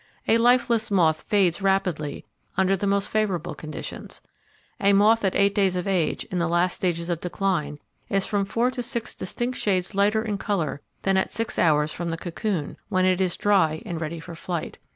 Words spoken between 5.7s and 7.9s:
of age, in the last stages of decline,